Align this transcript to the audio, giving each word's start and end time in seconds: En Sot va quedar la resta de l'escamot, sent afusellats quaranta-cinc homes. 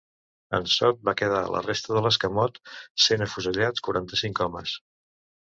En 0.59 0.63
Sot 0.75 1.03
va 1.09 1.13
quedar 1.19 1.41
la 1.55 1.61
resta 1.65 1.93
de 1.97 2.01
l'escamot, 2.05 2.57
sent 3.09 3.27
afusellats 3.27 3.87
quaranta-cinc 3.91 4.43
homes. 4.49 4.77